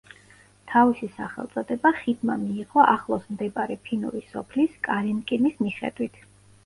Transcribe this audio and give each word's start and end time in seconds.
თავისი 0.69 1.09
სახელწოდება 1.17 1.91
ხიდმა 1.99 2.37
მიიღო 2.45 2.87
ახლოს 2.95 3.29
მდებარე 3.37 3.79
ფინური 3.89 4.23
სოფლის 4.33 4.81
კალინკინის 4.89 5.61
მიხედვით. 5.67 6.19